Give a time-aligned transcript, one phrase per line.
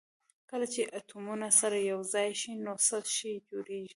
[0.49, 3.85] کله چې اتومونه سره یو ځای شي نو څه شی جوړوي